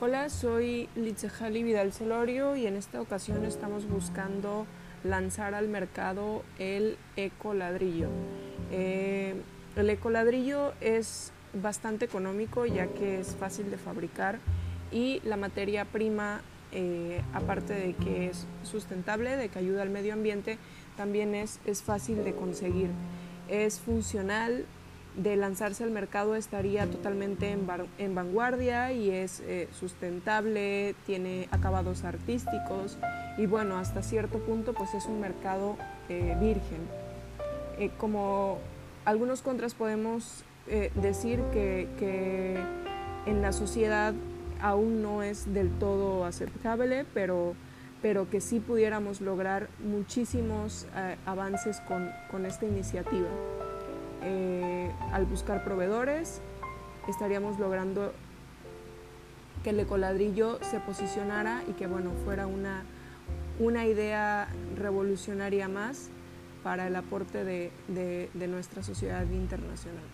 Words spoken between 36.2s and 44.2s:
virgen. Eh, como algunos contras podemos decir que, en la sociedad